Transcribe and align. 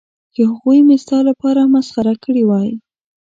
چې 0.33 0.41
هغوی 0.51 0.79
مې 0.87 0.95
ستا 1.03 1.17
لپاره 1.29 1.71
مسخره 1.75 2.13
کړې 2.23 2.43
وای. 2.49 2.69